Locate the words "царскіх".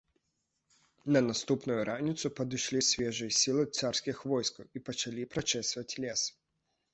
3.79-4.17